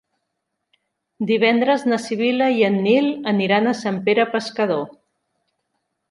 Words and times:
Divendres 1.31 1.83
na 1.91 1.99
Sibil·la 2.05 2.47
i 2.61 2.65
en 2.69 2.79
Nil 2.85 3.09
aniran 3.35 3.69
a 3.69 3.77
Sant 3.81 3.99
Pere 4.07 4.25
Pescador. 4.37 4.81